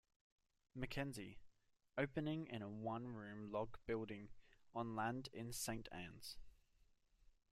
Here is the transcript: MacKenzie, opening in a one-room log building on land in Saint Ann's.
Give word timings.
MacKenzie, 0.73 1.37
opening 1.95 2.47
in 2.47 2.63
a 2.63 2.67
one-room 2.71 3.51
log 3.51 3.77
building 3.85 4.29
on 4.73 4.95
land 4.95 5.29
in 5.31 5.53
Saint 5.53 5.87
Ann's. 5.91 6.37